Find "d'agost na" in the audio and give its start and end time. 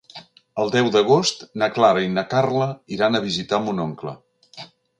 0.95-1.69